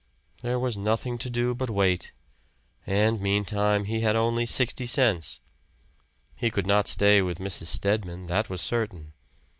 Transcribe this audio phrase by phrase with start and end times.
[0.41, 2.11] There was nothing to do but to wait;
[2.87, 5.41] and meantime he had only sixty cents.
[6.35, 7.67] He could not stay with Mrs.
[7.67, 9.13] Stedman, that was certain.